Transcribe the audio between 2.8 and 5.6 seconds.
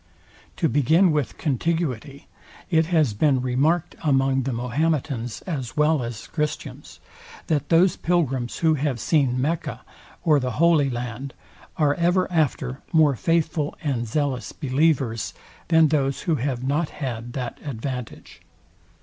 has been remarked among the Mahometans